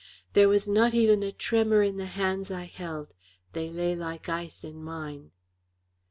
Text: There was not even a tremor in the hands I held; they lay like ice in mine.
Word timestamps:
There 0.33 0.49
was 0.49 0.67
not 0.67 0.95
even 0.95 1.21
a 1.21 1.31
tremor 1.31 1.83
in 1.83 1.97
the 1.97 2.07
hands 2.07 2.49
I 2.49 2.63
held; 2.63 3.13
they 3.53 3.69
lay 3.69 3.95
like 3.95 4.27
ice 4.29 4.63
in 4.63 4.81
mine. 4.83 5.29